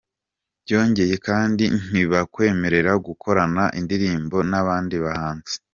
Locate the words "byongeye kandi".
0.63-1.63